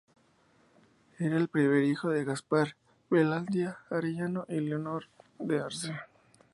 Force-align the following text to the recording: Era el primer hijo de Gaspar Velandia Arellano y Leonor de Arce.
Era 1.19 1.37
el 1.37 1.47
primer 1.47 1.83
hijo 1.83 2.09
de 2.09 2.23
Gaspar 2.25 2.75
Velandia 3.11 3.77
Arellano 3.91 4.47
y 4.49 4.59
Leonor 4.59 5.03
de 5.37 5.59
Arce. 5.59 5.93